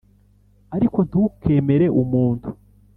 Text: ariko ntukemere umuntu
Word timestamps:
ariko 0.75 0.97
ntukemere 1.09 1.85
umuntu 2.01 2.47